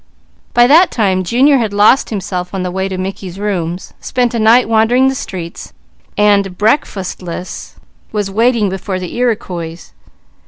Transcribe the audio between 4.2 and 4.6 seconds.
a